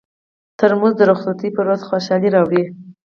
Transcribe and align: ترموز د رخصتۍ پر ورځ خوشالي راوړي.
ترموز 0.59 0.93
د 0.97 1.01
رخصتۍ 1.11 1.49
پر 1.55 1.63
ورځ 1.67 1.81
خوشالي 1.87 2.29
راوړي. 2.35 2.63